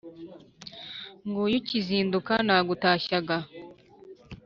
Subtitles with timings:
[1.27, 3.37] nguyu kizinduka nagutashyaga